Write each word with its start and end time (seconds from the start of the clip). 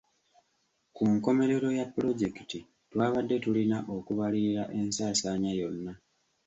Ku 0.95 1.03
nkomerero 1.13 1.67
ya 1.79 1.85
pulojekiti 1.93 2.59
twabadde 2.91 3.35
tulina 3.43 3.77
okubalirira 3.95 4.63
ensaasaanya 4.79 5.51
yonna. 5.59 5.93